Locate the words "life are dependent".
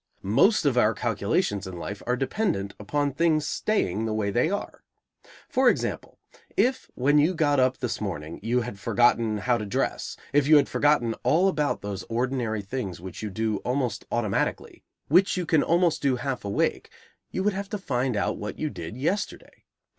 1.77-2.73